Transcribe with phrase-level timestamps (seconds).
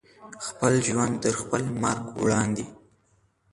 [0.45, 2.65] خپل ژوند تر خپل مرګ وړاندې